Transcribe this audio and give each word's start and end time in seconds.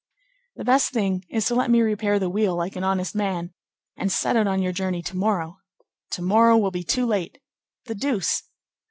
"The 0.55 0.63
best 0.63 0.93
thing 0.93 1.23
is 1.29 1.45
to 1.45 1.53
let 1.53 1.69
me 1.69 1.79
repair 1.79 2.17
the 2.17 2.27
wheel 2.27 2.55
like 2.55 2.75
an 2.75 2.83
honest 2.83 3.13
man, 3.13 3.53
and 3.95 4.11
set 4.11 4.35
out 4.35 4.47
on 4.47 4.59
your 4.59 4.71
journey 4.71 5.03
to 5.03 5.15
morrow." 5.15 5.57
"To 6.13 6.23
morrow 6.23 6.57
will 6.57 6.71
be 6.71 6.83
too 6.83 7.05
late." 7.05 7.39
"The 7.85 7.93
deuce!" 7.93 8.41